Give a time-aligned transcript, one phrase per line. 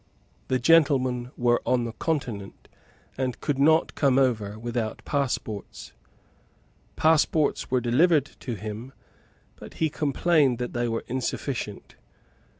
[0.47, 2.67] The gentlemen were on the Continent,
[3.19, 5.93] and could not come over without passports.
[6.95, 8.93] Passports were delivered to him;
[9.57, 11.97] but he complained that they were insufficient.